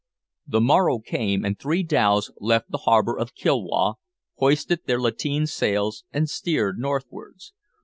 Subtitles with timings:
[0.47, 3.97] The morrow came, and three dhows left the harbour of Kilwa,
[4.39, 7.53] hoisted their lateen sails, and steered northwards.